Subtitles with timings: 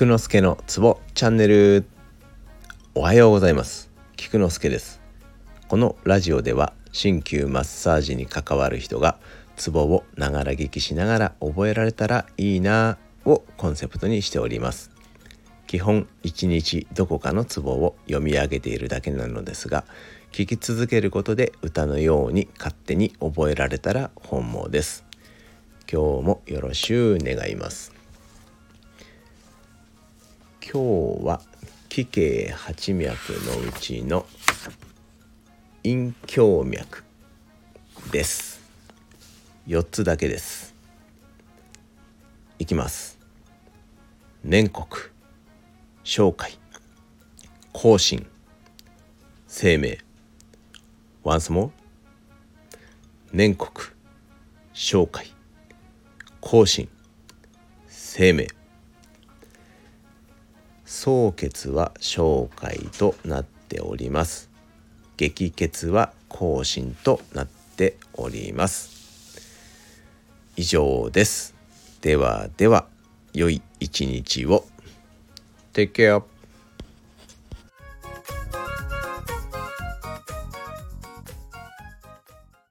[0.00, 1.84] 菊之助のツボチャンネル。
[2.94, 3.90] おはようございます。
[4.16, 4.98] 菊之助です。
[5.68, 9.18] このラジオでは鍼灸マッサージに関わる人が
[9.56, 12.96] ツボをながら聞きしながら覚えられたらいいな
[13.26, 14.90] をコンセプトにしております。
[15.66, 19.84] 基本一日どこかのツボを読み上げているだけなのですが
[20.32, 25.04] 聞き続けることで歌のように勝手に覚えられたら本望です。
[25.92, 27.99] 今日もよろしゅう願います。
[30.72, 31.40] 今日は
[31.88, 34.24] 気形八脈のうちの
[35.82, 37.02] 陰胸脈
[38.12, 38.60] です。
[39.66, 40.76] 4つだけです。
[42.60, 43.18] いきます。
[44.44, 44.86] 年国
[46.04, 46.56] 紹介
[47.72, 48.24] 更新
[49.48, 49.98] 生命。
[51.24, 51.70] once more
[53.32, 53.70] 年国
[54.72, 55.34] 紹介
[56.40, 56.88] 更新
[57.88, 58.59] 生命。
[60.92, 64.50] 総決は紹介となっております。
[65.16, 69.38] 激決は更新となっております。
[70.56, 71.54] 以上です。
[72.00, 72.88] ではでは
[73.32, 74.66] 良い一日を。
[75.74, 76.24] Take care